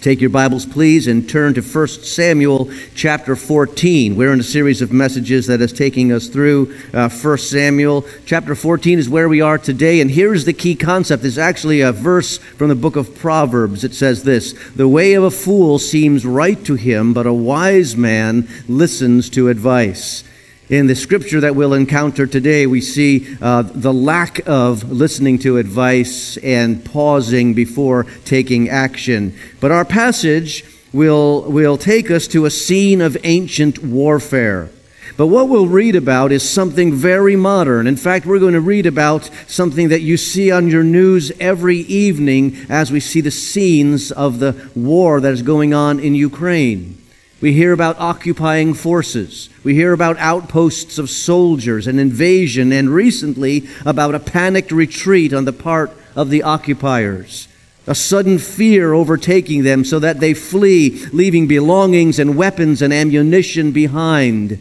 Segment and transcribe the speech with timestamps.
[0.00, 4.16] Take your Bibles, please, and turn to 1 Samuel chapter 14.
[4.16, 8.04] We're in a series of messages that is taking us through uh, 1 Samuel.
[8.26, 11.24] Chapter 14 is where we are today, and here's the key concept.
[11.24, 13.82] It's actually a verse from the book of Proverbs.
[13.82, 17.96] It says this The way of a fool seems right to him, but a wise
[17.96, 20.22] man listens to advice.
[20.70, 25.58] In the scripture that we'll encounter today, we see uh, the lack of listening to
[25.58, 29.36] advice and pausing before taking action.
[29.60, 34.70] But our passage will, will take us to a scene of ancient warfare.
[35.18, 37.86] But what we'll read about is something very modern.
[37.86, 41.80] In fact, we're going to read about something that you see on your news every
[41.80, 47.03] evening as we see the scenes of the war that is going on in Ukraine.
[47.44, 49.50] We hear about occupying forces.
[49.62, 55.44] We hear about outposts of soldiers and invasion, and recently about a panicked retreat on
[55.44, 57.46] the part of the occupiers.
[57.86, 63.72] A sudden fear overtaking them so that they flee, leaving belongings and weapons and ammunition
[63.72, 64.52] behind.
[64.52, 64.58] I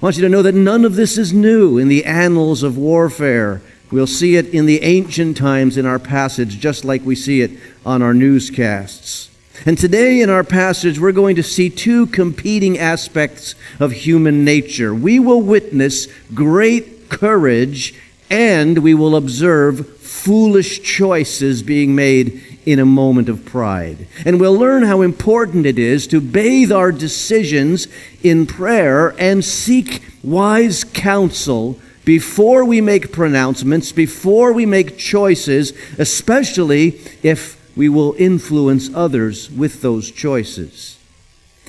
[0.00, 3.62] want you to know that none of this is new in the annals of warfare.
[3.92, 7.52] We'll see it in the ancient times in our passage, just like we see it
[7.86, 9.30] on our newscasts.
[9.66, 14.94] And today in our passage, we're going to see two competing aspects of human nature.
[14.94, 17.94] We will witness great courage
[18.30, 24.06] and we will observe foolish choices being made in a moment of pride.
[24.24, 27.88] And we'll learn how important it is to bathe our decisions
[28.22, 37.00] in prayer and seek wise counsel before we make pronouncements, before we make choices, especially
[37.22, 40.98] if we will influence others with those choices.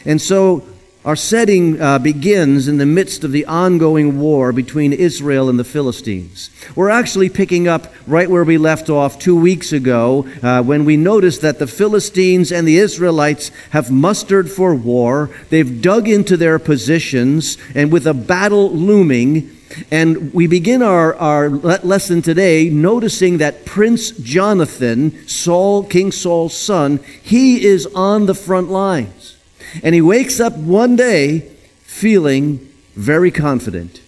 [0.06, 0.64] And so
[1.06, 5.64] our setting uh, begins in the midst of the ongoing war between Israel and the
[5.64, 6.50] Philistines.
[6.76, 10.98] We're actually picking up right where we left off two weeks ago uh, when we
[10.98, 15.30] noticed that the Philistines and the Israelites have mustered for war.
[15.52, 19.56] They've dug into their positions, and with a battle looming,
[19.92, 27.00] and we begin our, our lesson today noticing that Prince Jonathan, Saul, King Saul's son,
[27.22, 29.38] he is on the front lines.
[29.84, 31.40] And he wakes up one day
[31.84, 32.58] feeling
[32.96, 34.02] very confident.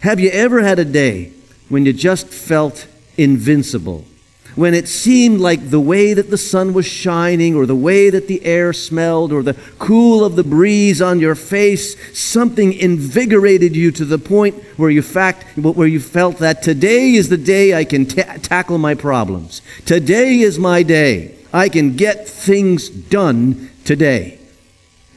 [0.00, 1.32] Have you ever had a day
[1.68, 4.04] when you just felt invincible?
[4.54, 8.28] When it seemed like the way that the sun was shining, or the way that
[8.28, 13.90] the air smelled, or the cool of the breeze on your face, something invigorated you
[13.92, 17.84] to the point where you, fact, where you felt that today is the day I
[17.84, 19.62] can ta- tackle my problems.
[19.86, 21.36] Today is my day.
[21.52, 24.41] I can get things done today.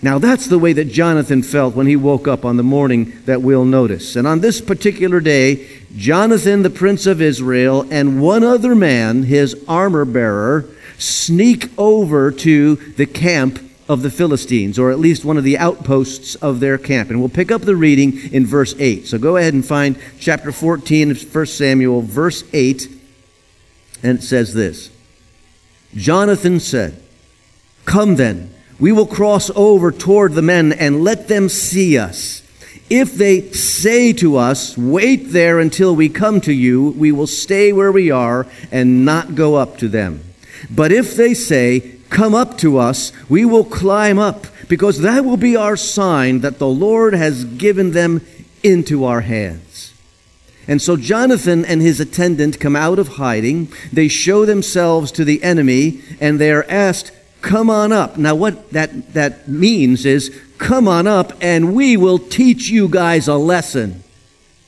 [0.05, 3.41] Now, that's the way that Jonathan felt when he woke up on the morning that
[3.41, 4.15] we'll notice.
[4.15, 9.55] And on this particular day, Jonathan, the prince of Israel, and one other man, his
[9.67, 15.43] armor bearer, sneak over to the camp of the Philistines, or at least one of
[15.43, 17.09] the outposts of their camp.
[17.09, 19.07] And we'll pick up the reading in verse 8.
[19.07, 22.87] So go ahead and find chapter 14 of 1 Samuel, verse 8,
[24.03, 24.91] and it says this
[25.95, 27.01] Jonathan said,
[27.85, 32.41] Come then we will cross over toward the men and let them see us.
[32.89, 37.73] If they say to us, Wait there until we come to you, we will stay
[37.73, 40.23] where we are and not go up to them.
[40.69, 45.37] But if they say, Come up to us, we will climb up, because that will
[45.37, 48.21] be our sign that the Lord has given them
[48.61, 49.93] into our hands.
[50.67, 53.71] And so Jonathan and his attendant come out of hiding.
[53.91, 57.11] They show themselves to the enemy, and they are asked
[57.45, 58.17] come on up.
[58.17, 63.27] Now, what that, that means is, come on up and we will teach you guys
[63.27, 64.03] a lesson.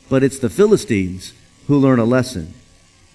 [0.10, 1.34] But it's the Philistines
[1.66, 2.54] who learn a lesson.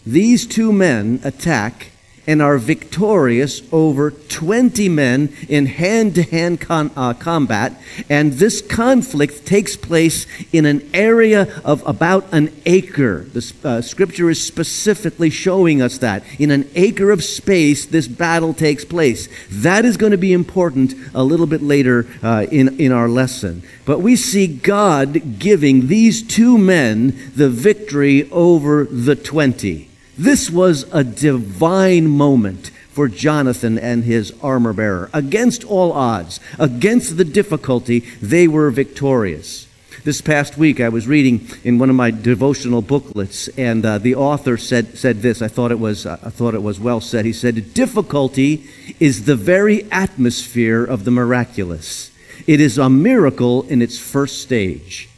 [0.04, 1.91] These two men attack
[2.26, 7.80] and are victorious over 20 men in hand to hand combat.
[8.08, 13.24] And this conflict takes place in an area of about an acre.
[13.24, 16.22] The uh, scripture is specifically showing us that.
[16.38, 19.28] In an acre of space, this battle takes place.
[19.50, 23.62] That is going to be important a little bit later uh, in, in our lesson.
[23.84, 29.91] But we see God giving these two men the victory over the 20.
[30.16, 35.08] This was a divine moment for Jonathan and his armor bearer.
[35.14, 39.66] Against all odds, against the difficulty, they were victorious.
[40.04, 44.16] This past week, I was reading in one of my devotional booklets, and uh, the
[44.16, 45.40] author said, said this.
[45.40, 47.24] I thought, it was, uh, I thought it was well said.
[47.24, 48.68] He said, Difficulty
[48.98, 52.10] is the very atmosphere of the miraculous.
[52.46, 55.08] It is a miracle in its first stage.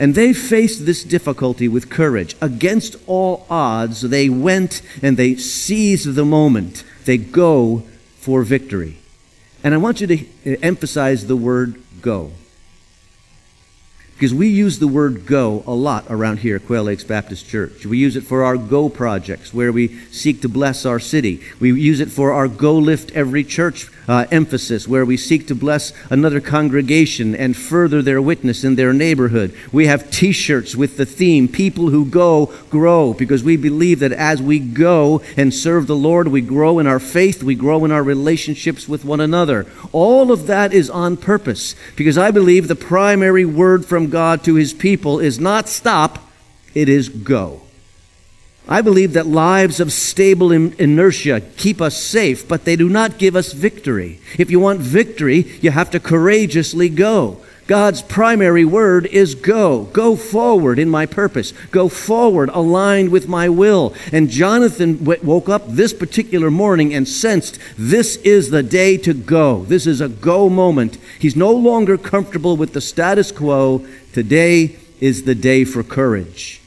[0.00, 2.34] And they faced this difficulty with courage.
[2.40, 6.84] Against all odds, they went and they seized the moment.
[7.04, 7.84] They go
[8.16, 8.96] for victory.
[9.62, 12.32] And I want you to emphasize the word go.
[14.20, 17.86] Because we use the word go a lot around here at Quail Lakes Baptist Church.
[17.86, 21.40] We use it for our go projects where we seek to bless our city.
[21.58, 25.54] We use it for our go lift every church uh, emphasis where we seek to
[25.54, 29.54] bless another congregation and further their witness in their neighborhood.
[29.72, 34.12] We have t shirts with the theme People who go, grow, because we believe that
[34.12, 37.92] as we go and serve the Lord, we grow in our faith, we grow in
[37.92, 39.66] our relationships with one another.
[39.92, 44.54] All of that is on purpose because I believe the primary word from God to
[44.54, 46.18] his people is not stop,
[46.74, 47.62] it is go.
[48.68, 53.34] I believe that lives of stable inertia keep us safe, but they do not give
[53.34, 54.20] us victory.
[54.38, 57.38] If you want victory, you have to courageously go.
[57.70, 59.84] God's primary word is go.
[59.92, 61.52] Go forward in my purpose.
[61.70, 63.94] Go forward aligned with my will.
[64.10, 69.62] And Jonathan woke up this particular morning and sensed this is the day to go.
[69.66, 70.98] This is a go moment.
[71.20, 73.86] He's no longer comfortable with the status quo.
[74.12, 76.60] Today is the day for courage.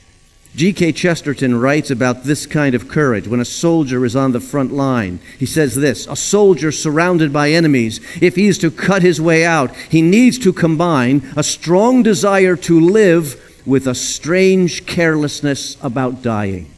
[0.55, 0.91] G.K.
[0.91, 5.19] Chesterton writes about this kind of courage when a soldier is on the front line.
[5.39, 9.43] He says this A soldier surrounded by enemies, if he is to cut his way
[9.45, 16.21] out, he needs to combine a strong desire to live with a strange carelessness about
[16.21, 16.69] dying.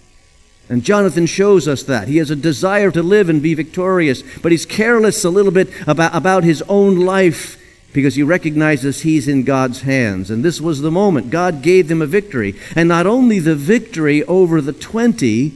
[0.69, 2.07] And Jonathan shows us that.
[2.07, 5.69] He has a desire to live and be victorious, but he's careless a little bit
[5.85, 7.61] about, about his own life
[7.95, 10.29] because he recognizes he's in God's hands.
[10.29, 11.29] And this was the moment.
[11.29, 12.53] God gave them a victory.
[12.75, 15.53] And not only the victory over the 20,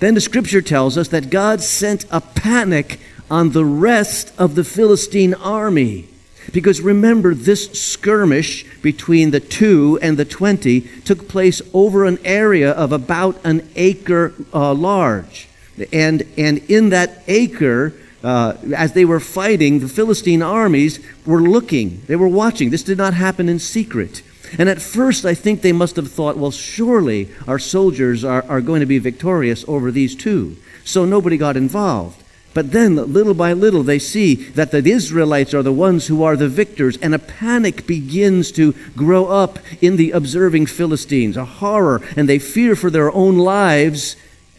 [0.00, 2.98] then the scripture tells us that God sent a panic
[3.30, 6.08] on the rest of the Philistine army.
[6.54, 12.70] Because remember, this skirmish between the two and the 20 took place over an area
[12.70, 15.48] of about an acre uh, large.
[15.92, 17.92] And, and in that acre,
[18.24, 22.70] uh, as they were fighting, the Philistine armies were looking, they were watching.
[22.70, 24.22] This did not happen in secret.
[24.58, 28.60] And at first, I think they must have thought, well, surely our soldiers are, are
[28.60, 30.56] going to be victorious over these two.
[30.84, 32.22] So nobody got involved.
[32.54, 36.36] But then, little by little, they see that the Israelites are the ones who are
[36.36, 42.00] the victors, and a panic begins to grow up in the observing Philistines, a horror,
[42.16, 44.14] and they fear for their own lives,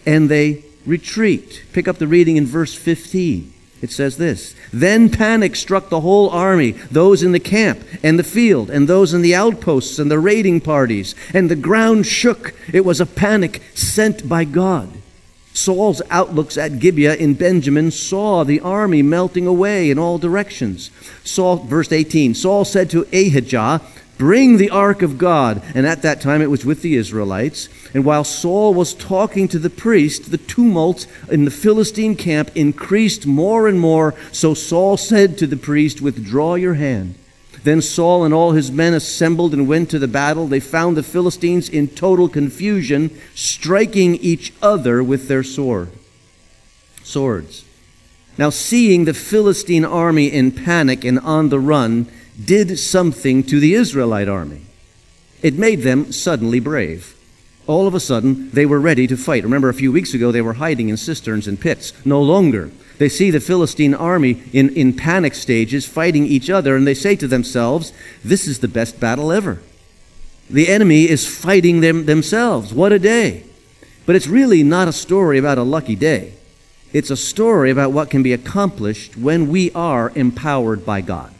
[0.06, 1.64] and they retreat.
[1.72, 3.54] Pick up the reading in verse 15.
[3.86, 8.24] It says this Then panic struck the whole army, those in the camp and the
[8.24, 12.56] field, and those in the outposts and the raiding parties, and the ground shook.
[12.74, 14.90] It was a panic sent by God.
[15.54, 20.90] Saul's outlooks at Gibeah in Benjamin saw the army melting away in all directions.
[21.24, 23.82] Saul, verse 18 Saul said to Ahijah,
[24.18, 25.62] Bring the ark of God.
[25.74, 27.68] And at that time it was with the Israelites.
[27.94, 33.26] And while Saul was talking to the priest, the tumult in the Philistine camp increased
[33.26, 34.16] more and more.
[34.32, 37.16] So Saul said to the priest, Withdraw your hand.
[37.64, 40.48] Then Saul and all his men assembled and went to the battle.
[40.48, 45.90] They found the Philistines in total confusion, striking each other with their sword.
[47.04, 47.66] Swords.
[48.38, 52.08] Now, seeing the Philistine army in panic and on the run,
[52.44, 54.62] did something to the Israelite army.
[55.42, 57.16] It made them suddenly brave.
[57.68, 59.44] All of a sudden, they were ready to fight.
[59.44, 61.94] Remember, a few weeks ago, they were hiding in cisterns and pits.
[62.06, 62.72] No longer.
[62.98, 67.16] They see the Philistine army in, in panic stages fighting each other, and they say
[67.16, 67.92] to themselves,
[68.24, 69.62] This is the best battle ever.
[70.50, 72.74] The enemy is fighting them themselves.
[72.74, 73.44] What a day.
[74.06, 76.34] But it's really not a story about a lucky day.
[76.94, 81.35] It's a story about what can be accomplished when we are empowered by God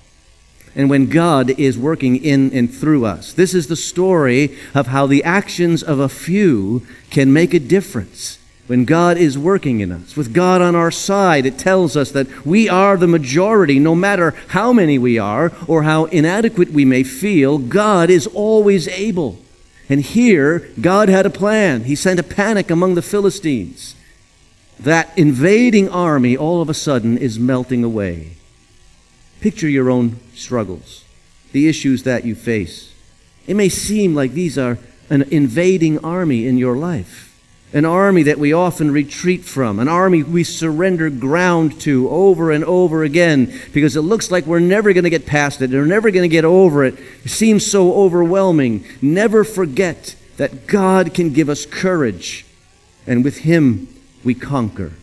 [0.76, 3.32] and when God is working in and through us.
[3.34, 8.40] This is the story of how the actions of a few can make a difference
[8.68, 10.18] when God is working in us.
[10.18, 14.34] With God on our side, it tells us that we are the majority, no matter
[14.50, 19.40] how many we are or how inadequate we may feel, God is always able.
[19.88, 21.84] And here, God had a plan.
[21.84, 23.96] He sent a panic among the Philistines.
[24.80, 28.35] That invading army all of a sudden is melting away.
[29.42, 31.04] Picture your own struggles,
[31.52, 32.94] the issues that you face.
[33.48, 37.40] It may seem like these are an invading army in your life,
[37.74, 42.64] an army that we often retreat from, an army we surrender ground to over and
[42.64, 46.10] over again because it looks like we're never going to get past it, we're never
[46.10, 46.98] going to get over it.
[47.24, 48.84] It seems so overwhelming.
[49.02, 52.46] Never forget that God can give us courage,
[53.06, 53.88] and with Him
[54.24, 54.94] we conquer.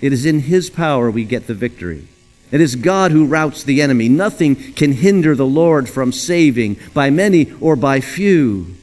[0.00, 2.08] It is in His power we get the victory.
[2.50, 4.08] It is God who routs the enemy.
[4.08, 8.76] Nothing can hinder the Lord from saving, by many or by few.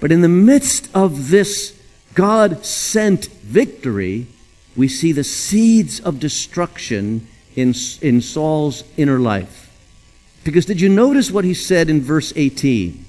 [0.00, 1.78] But in the midst of this
[2.14, 4.26] God sent victory,
[4.76, 9.70] we see the seeds of destruction in, in Saul's inner life.
[10.44, 13.04] Because did you notice what he said in verse 18?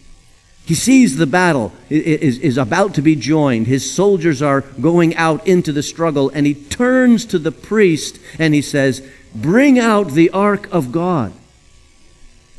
[0.66, 3.68] He sees the battle is, is about to be joined.
[3.68, 8.54] His soldiers are going out into the struggle, and he turns to the priest and
[8.54, 11.34] he says, Bring out the ark of God.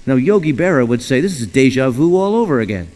[0.07, 2.88] Now, Yogi Berra would say this is deja vu all over again.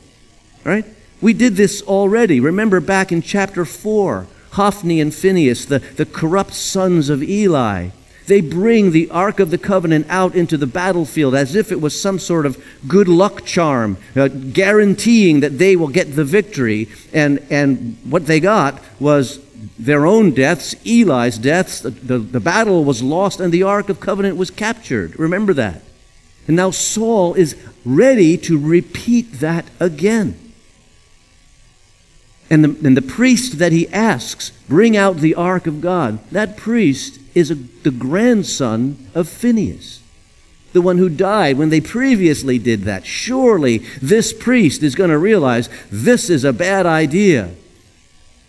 [0.65, 0.85] Right?
[1.21, 2.41] We did this already.
[2.41, 7.91] Remember back in chapter 4, Hophni and Phinehas, the, the corrupt sons of Eli,
[8.27, 11.99] they bring the Ark of the Covenant out into the battlefield as if it was
[11.99, 16.89] some sort of good luck charm, uh, guaranteeing that they will get the victory.
[17.15, 19.39] And, and what they got was
[19.79, 21.81] their own deaths, Eli's deaths.
[21.81, 25.19] The, the, the battle was lost and the Ark of Covenant was captured.
[25.19, 25.83] Remember that.
[26.47, 30.49] And now Saul is ready to repeat that again.
[32.51, 36.57] And the, and the priest that he asks, bring out the ark of God, that
[36.57, 40.01] priest is a, the grandson of Phinehas,
[40.73, 43.05] the one who died when they previously did that.
[43.05, 47.51] Surely this priest is going to realize this is a bad idea.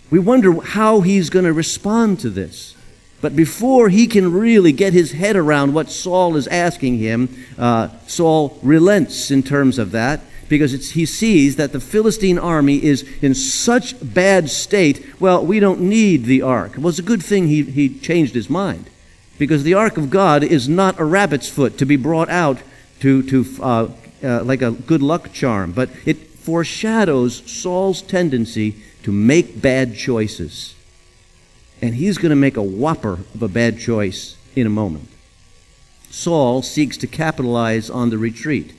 [0.10, 2.76] We wonder how he's going to respond to this.
[3.22, 7.90] But before he can really get his head around what Saul is asking him, uh,
[8.08, 13.36] Saul relents in terms of that because he sees that the Philistine army is in
[13.36, 15.06] such bad state.
[15.20, 16.74] Well, we don't need the ark.
[16.78, 18.90] Well, it's a good thing he, he changed his mind
[19.38, 22.62] because the ark of God is not a rabbit's foot to be brought out
[23.02, 23.88] to, to uh,
[24.24, 30.76] uh, like a good luck charm, but it foreshadows Saul's tendency to make bad choices.
[31.82, 35.08] And he's going to make a whopper of a bad choice in a moment.
[36.10, 38.74] Saul seeks to capitalize on the retreat.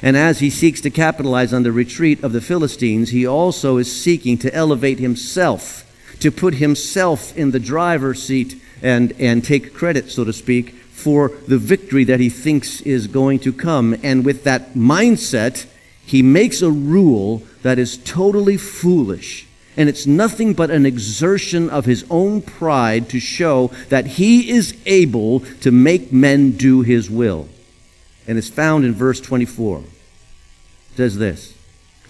[0.00, 4.02] And as he seeks to capitalize on the retreat of the Philistines, he also is
[4.02, 5.84] seeking to elevate himself,
[6.20, 11.28] to put himself in the driver's seat and, and take credit, so to speak, for
[11.46, 13.94] the victory that he thinks is going to come.
[14.02, 15.66] And with that mindset,
[16.04, 19.46] he makes a rule that is totally foolish.
[19.76, 24.76] And it's nothing but an exertion of his own pride to show that he is
[24.84, 27.48] able to make men do his will
[28.26, 29.78] and it's found in verse 24.
[29.78, 31.54] It says this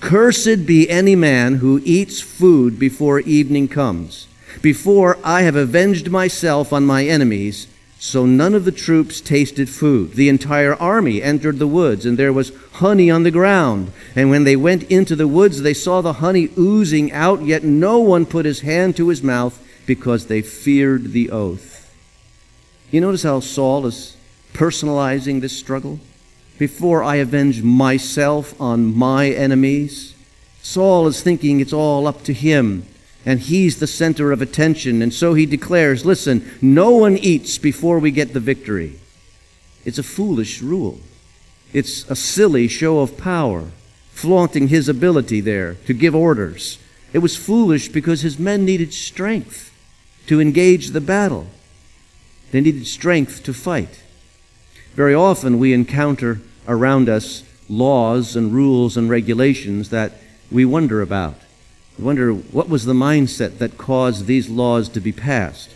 [0.00, 4.26] Cursed be any man who eats food before evening comes,
[4.60, 7.66] before I have avenged myself on my enemies.
[8.04, 10.14] So none of the troops tasted food.
[10.14, 13.92] The entire army entered the woods, and there was honey on the ground.
[14.16, 18.00] And when they went into the woods, they saw the honey oozing out, yet no
[18.00, 21.94] one put his hand to his mouth because they feared the oath.
[22.90, 24.16] You notice how Saul is
[24.52, 26.00] personalizing this struggle?
[26.58, 30.16] Before I avenge myself on my enemies,
[30.60, 32.84] Saul is thinking it's all up to him,
[33.24, 35.02] and he's the center of attention.
[35.02, 38.98] And so he declares listen, no one eats before we get the victory.
[39.84, 41.00] It's a foolish rule,
[41.72, 43.70] it's a silly show of power,
[44.10, 46.78] flaunting his ability there to give orders.
[47.12, 49.70] It was foolish because his men needed strength
[50.26, 51.46] to engage the battle.
[52.52, 54.02] They needed strength to fight.
[54.94, 60.12] Very often we encounter around us laws and rules and regulations that
[60.50, 61.41] we wonder about.
[61.98, 65.70] We wonder what was the mindset that caused these laws to be passed.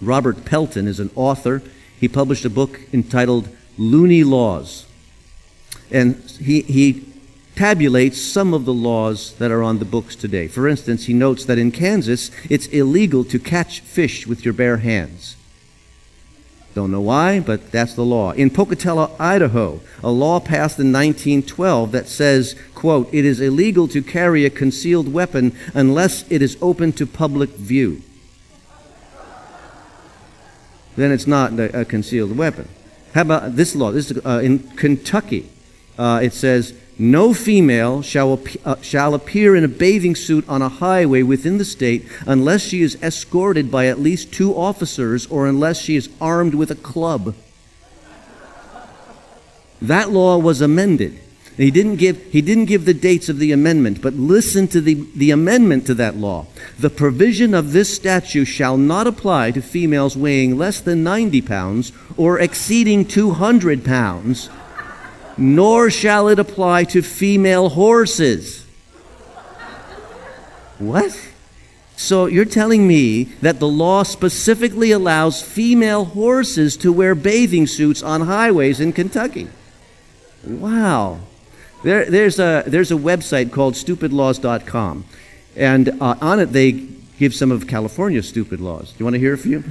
[0.00, 1.62] Robert Pelton is an author.
[1.98, 3.48] He published a book entitled
[3.78, 4.86] Loony Laws.
[5.90, 7.04] And he, he
[7.54, 10.48] tabulates some of the laws that are on the books today.
[10.48, 14.78] For instance, he notes that in Kansas, it's illegal to catch fish with your bare
[14.78, 15.35] hands.
[16.76, 18.32] Don't know why, but that's the law.
[18.32, 24.02] In Pocatello, Idaho, a law passed in 1912 that says, quote, it is illegal to
[24.02, 28.02] carry a concealed weapon unless it is open to public view.
[30.96, 32.68] Then it's not a concealed weapon.
[33.14, 33.90] How about this law?
[33.90, 35.48] This is, uh, in Kentucky.
[35.98, 40.68] Uh, it says, no female shall, uh, shall appear in a bathing suit on a
[40.68, 45.78] highway within the state unless she is escorted by at least two officers or unless
[45.78, 47.34] she is armed with a club.
[49.82, 51.20] That law was amended.
[51.58, 55.06] He didn't give, he didn't give the dates of the amendment, but listen to the,
[55.14, 56.46] the amendment to that law.
[56.78, 61.92] The provision of this statute shall not apply to females weighing less than 90 pounds
[62.16, 64.50] or exceeding 200 pounds
[65.36, 68.66] nor shall it apply to female horses.
[70.78, 71.30] What?
[71.96, 78.02] So you're telling me that the law specifically allows female horses to wear bathing suits
[78.02, 79.48] on highways in Kentucky?
[80.46, 81.20] Wow.
[81.82, 85.04] There, there's, a, there's a website called stupidlaws.com,
[85.56, 86.72] and uh, on it they
[87.18, 88.92] give some of California's stupid laws.
[88.92, 89.64] Do you want to hear a few?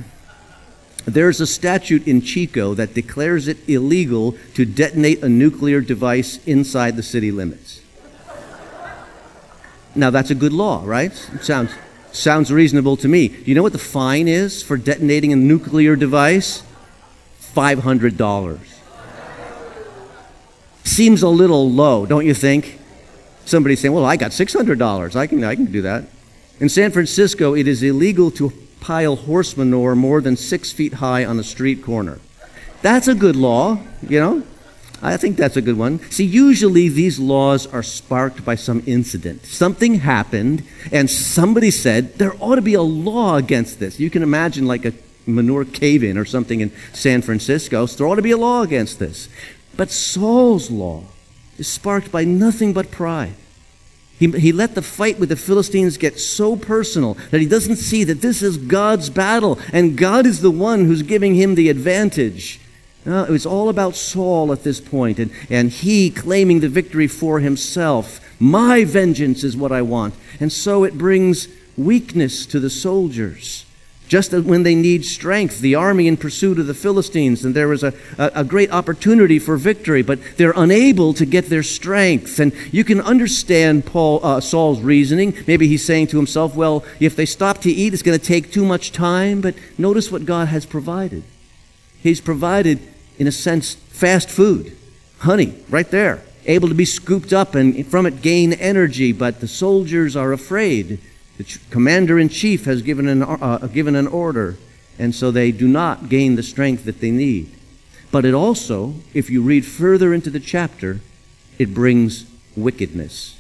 [1.06, 6.96] There's a statute in Chico that declares it illegal to detonate a nuclear device inside
[6.96, 7.82] the city limits.
[9.94, 11.12] Now, that's a good law, right?
[11.34, 11.72] It sounds,
[12.12, 13.30] sounds reasonable to me.
[13.30, 16.64] Do you know what the fine is for detonating a nuclear device?
[17.56, 18.60] $500.
[20.84, 22.80] Seems a little low, don't you think?
[23.46, 25.16] Somebody's saying, well, I got $600.
[25.16, 26.04] I can, I can do that.
[26.60, 31.26] In San Francisco, it is illegal to pile horse manure more than six feet high
[31.26, 32.20] on a street corner.
[32.82, 34.44] That's a good law, you know?
[35.02, 36.00] I think that's a good one.
[36.10, 39.46] See, usually these laws are sparked by some incident.
[39.46, 44.00] Something happened, and somebody said there ought to be a law against this.
[44.00, 44.94] You can imagine like a
[45.28, 48.62] manure cave in or something in San Francisco, so there ought to be a law
[48.62, 49.30] against this.
[49.76, 51.04] But Saul's law
[51.58, 53.36] is sparked by nothing but pride.
[54.18, 58.04] He, he let the fight with the Philistines get so personal that he doesn't see
[58.06, 62.62] that this is God's battle and God is the one who's giving him the advantage.
[63.06, 67.08] Uh, it was all about Saul at this point and, and he claiming the victory
[67.08, 68.22] for himself.
[68.40, 70.16] My vengeance is what I want.
[70.40, 73.65] And so it brings weakness to the soldiers
[74.08, 77.84] just when they need strength, the army in pursuit of the Philistines, and there was
[77.84, 82.40] a, a, a, great opportunity for victory, but they're unable to get their strength.
[82.40, 85.36] And you can understand Paul, uh, Saul's reasoning.
[85.48, 88.52] Maybe he's saying to himself, well, if they stop to eat, it's going to take
[88.52, 89.42] too much time.
[89.42, 91.24] But notice what God has provided.
[92.02, 92.80] He's provided,
[93.18, 94.78] in a sense, fast food,
[95.20, 99.48] honey, right there, able to be scooped up and from it gain energy, but the
[99.48, 101.00] soldiers are afraid
[101.38, 104.58] the commander in chief has given an, uh, given an order,
[104.98, 107.52] and so they do not gain the strength that they need.
[108.12, 111.02] But it also, if you read further into the chapter,
[111.60, 112.26] it brings
[112.56, 113.38] wickedness.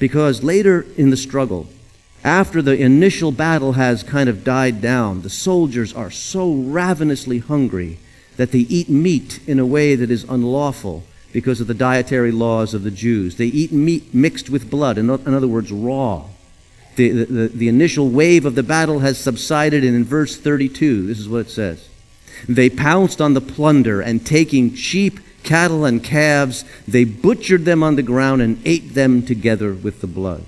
[0.00, 1.68] Because later in the struggle,
[2.24, 7.98] after the initial battle has kind of died down, the soldiers are so ravenously hungry
[8.36, 12.74] that they eat meat in a way that is unlawful because of the dietary laws
[12.74, 13.36] of the Jews.
[13.36, 16.24] They eat meat mixed with blood, in other words, raw
[16.98, 21.18] the, the, the initial wave of the battle has subsided, and in verse 32, this
[21.18, 21.88] is what it says
[22.46, 27.96] They pounced on the plunder, and taking sheep, cattle, and calves, they butchered them on
[27.96, 30.44] the ground and ate them together with the blood.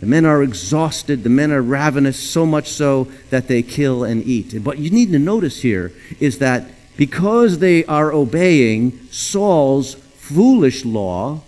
[0.00, 4.24] The men are exhausted, the men are ravenous, so much so that they kill and
[4.24, 4.54] eat.
[4.62, 11.40] What you need to notice here is that because they are obeying Saul's foolish law,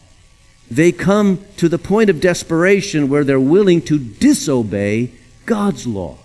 [0.70, 5.12] they come to the point of desperation where they're willing to disobey
[5.44, 6.18] God's law.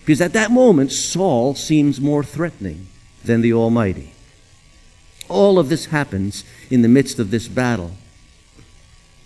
[0.00, 2.86] Because at that moment, Saul seems more threatening
[3.24, 4.12] than the Almighty.
[5.28, 7.92] All of this happens in the midst of this battle.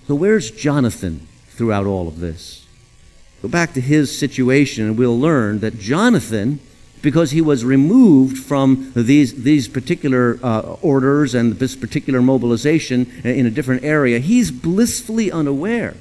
[0.06, 2.66] So, where's Jonathan throughout all of this?
[3.42, 6.60] Go back to his situation, and we'll learn that Jonathan
[7.06, 13.46] because he was removed from these, these particular uh, orders and this particular mobilization in
[13.46, 15.94] a different area, he's blissfully unaware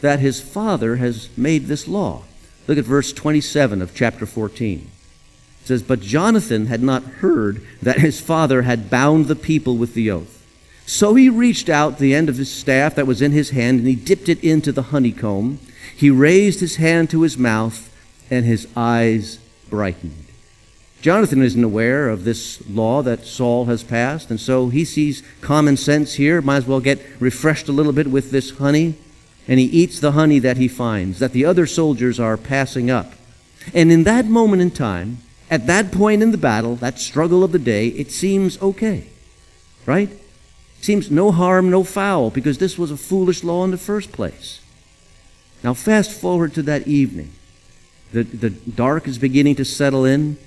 [0.00, 2.22] that his father has made this law.
[2.66, 4.90] Look at verse 27 of chapter 14.
[5.60, 9.92] It says, But Jonathan had not heard that his father had bound the people with
[9.92, 10.42] the oath.
[10.86, 13.88] So he reached out the end of his staff that was in his hand, and
[13.88, 15.58] he dipped it into the honeycomb.
[15.94, 17.94] He raised his hand to his mouth,
[18.30, 19.38] and his eyes
[19.68, 20.25] brightened.
[21.06, 25.76] Jonathan isn't aware of this law that Saul has passed, and so he sees common
[25.76, 26.42] sense here.
[26.42, 28.96] Might as well get refreshed a little bit with this honey.
[29.46, 33.12] And he eats the honey that he finds, that the other soldiers are passing up.
[33.72, 37.52] And in that moment in time, at that point in the battle, that struggle of
[37.52, 39.06] the day, it seems okay.
[39.86, 40.10] Right?
[40.80, 44.60] Seems no harm, no foul, because this was a foolish law in the first place.
[45.62, 47.30] Now, fast forward to that evening.
[48.10, 50.38] The, the dark is beginning to settle in.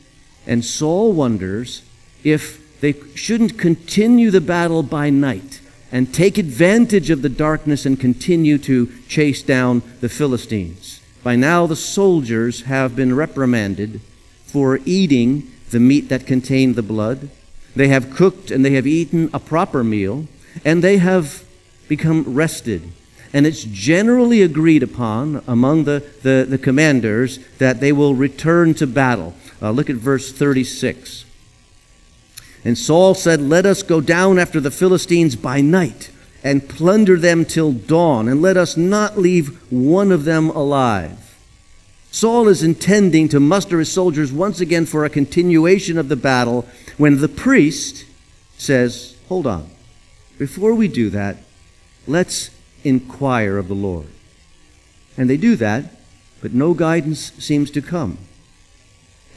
[0.48, 1.84] And Saul wonders
[2.24, 8.00] if they shouldn't continue the battle by night and take advantage of the darkness and
[8.00, 11.02] continue to chase down the Philistines.
[11.24, 14.02] By now, the soldiers have been reprimanded
[14.46, 17.30] for eating the meat that contained the blood.
[17.76, 20.28] They have cooked and they have eaten a proper meal,
[20.64, 21.44] and they have
[21.88, 22.92] become rested.
[23.34, 28.88] And it's generally agreed upon among the, the, the commanders that they will return to
[28.88, 29.36] battle.
[29.62, 31.26] Uh, look at verse 36.
[32.64, 36.12] And Saul said, Let us go down after the Philistines by night
[36.44, 41.38] and plunder them till dawn, and let us not leave one of them alive.
[42.12, 46.68] Saul is intending to muster his soldiers once again for a continuation of the battle
[46.98, 48.06] when the priest
[48.58, 49.70] says, Hold on.
[50.38, 51.38] Before we do that,
[52.08, 52.50] let's
[52.84, 54.08] inquire of the Lord.
[55.18, 55.86] And they do that,
[56.42, 58.18] but no guidance seems to come.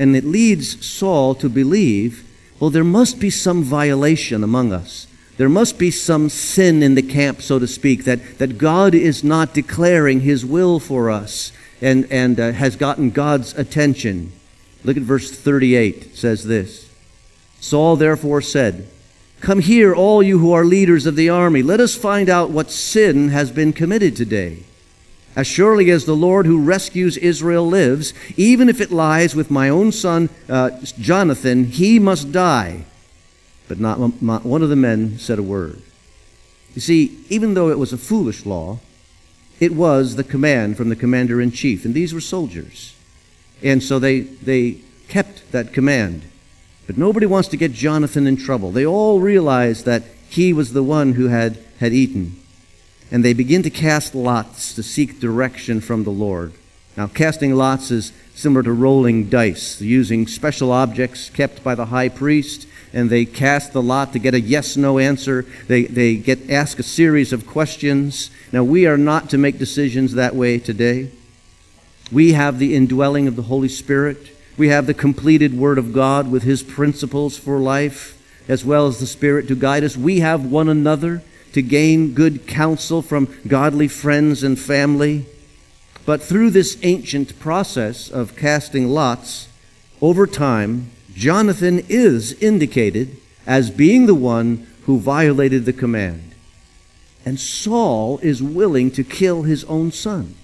[0.02, 2.28] And it leads Saul to believe
[2.62, 5.08] well, there must be some violation among us.
[5.36, 9.24] There must be some sin in the camp, so to speak, that, that God is
[9.24, 14.30] not declaring his will for us and, and uh, has gotten God's attention.
[14.84, 15.96] Look at verse 38.
[15.96, 16.88] It says this
[17.58, 18.86] Saul therefore said,
[19.40, 21.64] Come here, all you who are leaders of the army.
[21.64, 24.62] Let us find out what sin has been committed today.
[25.34, 29.68] As surely as the Lord who rescues Israel lives, even if it lies with my
[29.68, 32.84] own son uh, Jonathan, he must die.
[33.66, 35.80] But not, not one of the men said a word.
[36.74, 38.80] You see, even though it was a foolish law,
[39.58, 42.94] it was the command from the commander in chief, and these were soldiers.
[43.62, 46.22] And so they, they kept that command.
[46.86, 48.70] But nobody wants to get Jonathan in trouble.
[48.70, 52.41] They all realize that he was the one who had, had eaten
[53.12, 56.54] and they begin to cast lots to seek direction from the Lord.
[56.96, 62.08] Now, casting lots is similar to rolling dice, using special objects kept by the high
[62.08, 65.44] priest, and they cast the lot to get a yes no answer.
[65.68, 68.30] They, they get ask a series of questions.
[68.50, 71.10] Now, we are not to make decisions that way today.
[72.10, 74.34] We have the indwelling of the Holy Spirit.
[74.56, 79.00] We have the completed Word of God with His principles for life, as well as
[79.00, 79.98] the Spirit to guide us.
[79.98, 81.22] We have one another
[81.52, 85.26] to gain good counsel from godly friends and family.
[86.04, 89.48] But through this ancient process of casting lots,
[90.00, 96.34] over time, Jonathan is indicated as being the one who violated the command.
[97.24, 100.34] And Saul is willing to kill his own son.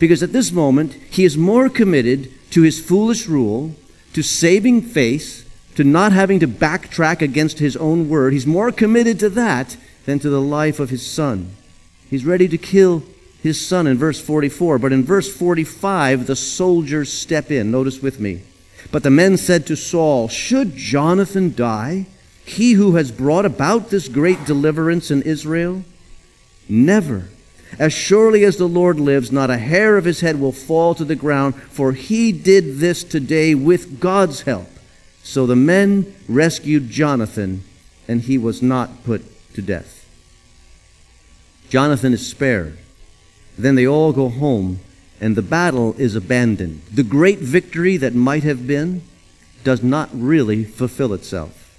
[0.00, 3.76] Because at this moment, he is more committed to his foolish rule,
[4.14, 5.44] to saving face,
[5.76, 8.32] to not having to backtrack against his own word.
[8.32, 11.54] He's more committed to that than to the life of his son.
[12.08, 13.02] He's ready to kill
[13.42, 14.78] his son in verse 44.
[14.78, 17.70] But in verse 45, the soldiers step in.
[17.70, 18.42] Notice with me.
[18.90, 22.06] But the men said to Saul, Should Jonathan die,
[22.44, 25.84] he who has brought about this great deliverance in Israel?
[26.68, 27.28] Never.
[27.78, 31.04] As surely as the Lord lives, not a hair of his head will fall to
[31.04, 34.68] the ground, for he did this today with God's help.
[35.22, 37.64] So the men rescued Jonathan,
[38.06, 39.22] and he was not put
[39.54, 39.91] to death.
[41.72, 42.76] Jonathan is spared.
[43.56, 44.80] Then they all go home,
[45.22, 46.82] and the battle is abandoned.
[46.92, 49.00] The great victory that might have been
[49.64, 51.74] does not really fulfill itself.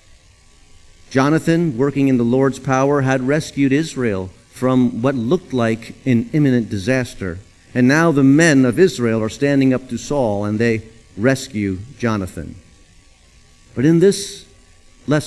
[1.11, 6.71] Jonathan, working in the Lord's power, had rescued Israel from what looked like an imminent
[6.71, 7.37] disaster.
[7.75, 10.81] And now the men of Israel are standing up to Saul and they
[11.15, 12.55] rescue Jonathan.
[13.75, 14.47] But in this,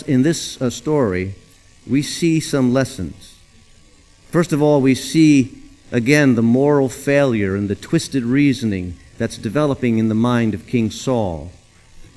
[0.09, 1.37] in this uh, story,
[1.87, 3.36] we see some lessons.
[4.37, 9.97] First of all, we see again the moral failure and the twisted reasoning that's developing
[9.97, 11.53] in the mind of King Saul.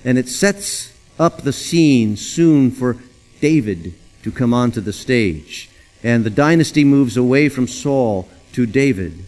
[0.04, 2.98] And it sets up the scene soon for
[3.40, 5.70] David to come onto the stage.
[6.04, 9.24] And the dynasty moves away from Saul to David.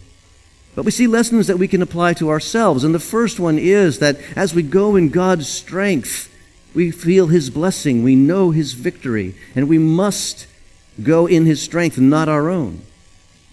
[0.74, 2.84] But we see lessons that we can apply to ourselves.
[2.84, 6.30] And the first one is that as we go in God's strength,
[6.74, 8.02] we feel His blessing.
[8.02, 9.34] We know His victory.
[9.56, 10.46] And we must
[11.02, 12.82] go in His strength, not our own.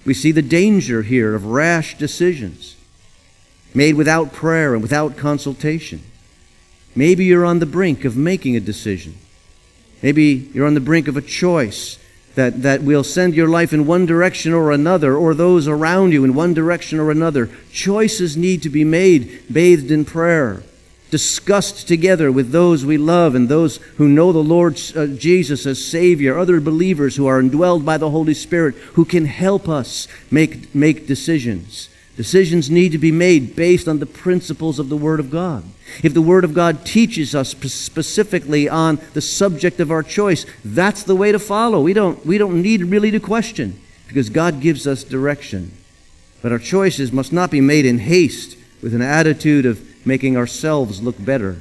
[0.06, 2.76] We see the danger here of rash decisions
[3.74, 6.02] made without prayer and without consultation.
[6.96, 9.18] Maybe you're on the brink of making a decision.
[10.02, 12.00] Maybe you're on the brink of a choice
[12.36, 16.24] that, that will send your life in one direction or another, or those around you
[16.24, 17.50] in one direction or another.
[17.72, 20.64] Choices need to be made, bathed in prayer
[21.12, 25.84] discussed together with those we love and those who know the Lord uh, Jesus as
[25.84, 30.74] Savior, other believers who are indwelled by the Holy Spirit who can help us make,
[30.76, 31.90] make decisions.
[32.16, 35.64] Decisions need to be made based on the principles of the Word of God.
[36.04, 41.04] If the Word of God teaches us specifically on the subject of our choice, that's
[41.04, 41.82] the way to follow.
[41.82, 45.72] We don't, we don't need really to question because God gives us direction.
[46.42, 51.02] But our choices must not be made in haste with an attitude of making ourselves
[51.02, 51.58] look better.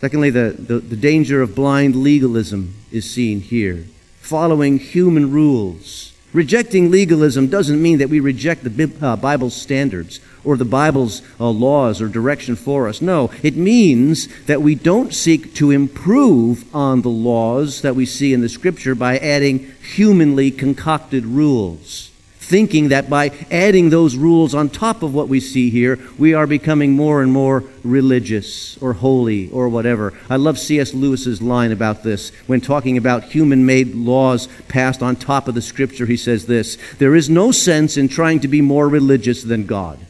[0.00, 3.84] Secondly, the, the, the, danger of blind legalism is seen here.
[4.20, 6.12] Following human rules.
[6.32, 11.48] Rejecting legalism doesn't mean that we reject the uh, Bible's standards or the Bible's uh,
[11.48, 13.00] laws or direction for us.
[13.00, 18.32] No, it means that we don't seek to improve on the laws that we see
[18.32, 22.09] in the Scripture by adding humanly concocted rules
[22.50, 26.48] thinking that by adding those rules on top of what we see here, we are
[26.48, 30.12] becoming more and more religious or holy or whatever.
[30.28, 30.92] I love C.S.
[30.92, 32.30] Lewis's line about this.
[32.48, 36.76] When talking about human made laws passed on top of the scripture, he says this
[36.98, 40.00] There is no sense in trying to be more religious than God.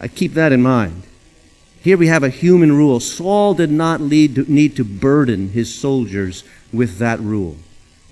[0.00, 1.02] I keep that in mind.
[1.82, 2.98] Here we have a human rule.
[2.98, 7.56] Saul did not to, need to burden his soldiers with that rule.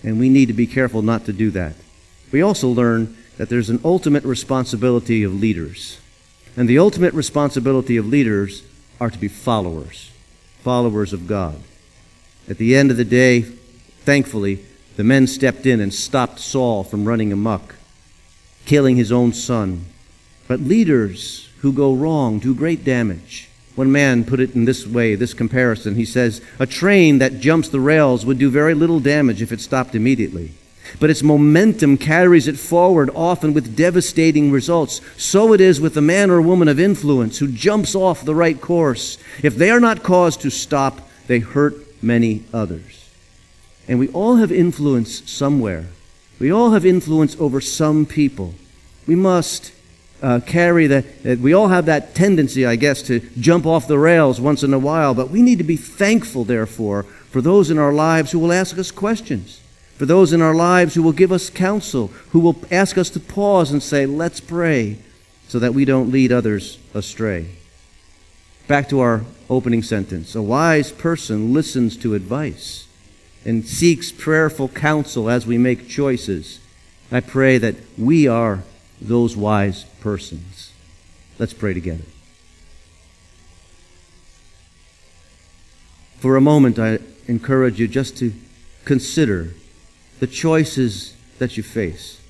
[0.03, 1.75] And we need to be careful not to do that.
[2.31, 5.99] We also learn that there's an ultimate responsibility of leaders.
[6.57, 8.63] And the ultimate responsibility of leaders
[9.01, 10.11] are to be followers,
[10.63, 11.61] followers of God.
[12.49, 14.65] At the end of the day, thankfully,
[14.97, 17.77] the men stepped in and stopped Saul from running amuck,
[18.67, 19.85] killing his own son.
[20.49, 23.48] But leaders who go wrong do great damage.
[23.79, 25.95] One man put it in this way, this comparison.
[25.95, 29.61] He says, A train that jumps the rails would do very little damage if it
[29.61, 30.51] stopped immediately.
[30.99, 35.01] But its momentum carries it forward, often with devastating results.
[35.17, 38.61] So it is with the man or woman of influence who jumps off the right
[38.61, 39.17] course.
[39.45, 43.09] If they are not caused to stop, they hurt many others.
[43.87, 45.87] And we all have influence somewhere.
[46.41, 48.55] We all have influence over some people.
[49.07, 49.71] We must
[50.23, 51.39] uh, carry that.
[51.39, 54.79] We all have that tendency, I guess, to jump off the rails once in a
[54.79, 58.53] while, but we need to be thankful, therefore, for those in our lives who will
[58.53, 59.61] ask us questions,
[59.97, 63.21] for those in our lives who will give us counsel, who will ask us to
[63.21, 64.99] pause and say, let's pray,
[65.47, 67.49] so that we don't lead others astray.
[68.67, 70.35] Back to our opening sentence.
[70.35, 72.87] A wise person listens to advice
[73.45, 76.61] and seeks prayerful counsel as we make choices.
[77.11, 78.63] I pray that we are
[79.01, 80.73] those wise persons.
[81.39, 82.05] Let's pray together.
[86.19, 88.33] For a moment, I encourage you just to
[88.85, 89.55] consider
[90.19, 92.21] the choices that you face,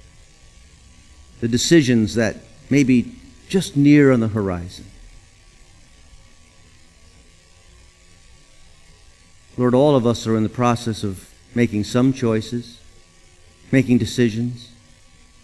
[1.40, 2.36] the decisions that
[2.68, 3.14] may be
[3.48, 4.84] just near on the horizon.
[9.56, 12.78] Lord, all of us are in the process of making some choices,
[13.72, 14.70] making decisions.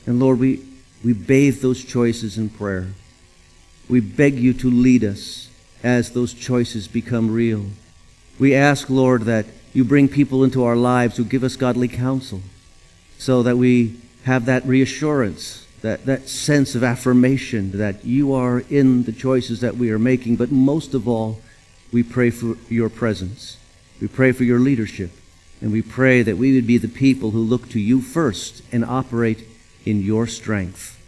[0.07, 0.63] And Lord, we,
[1.05, 2.88] we bathe those choices in prayer.
[3.88, 5.51] We beg you to lead us
[5.83, 7.67] as those choices become real.
[8.38, 12.40] We ask, Lord, that you bring people into our lives who give us godly counsel
[13.19, 19.03] so that we have that reassurance, that, that sense of affirmation that you are in
[19.03, 20.37] the choices that we are making.
[20.37, 21.40] But most of all,
[21.93, 23.59] we pray for your presence.
[24.01, 25.11] We pray for your leadership.
[25.61, 28.85] And we pray that we would be the people who look to you first and
[28.85, 29.47] operate
[29.85, 31.01] in your strength.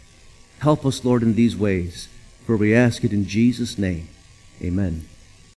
[0.59, 2.07] Help us, Lord, in these ways,
[2.45, 4.07] for we ask it in Jesus' name.
[4.61, 5.07] Amen.